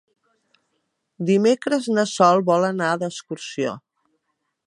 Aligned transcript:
Dimecres 1.29 1.89
na 1.97 2.07
Sol 2.13 2.43
vol 2.49 2.67
anar 2.71 2.89
d'excursió. 3.05 3.77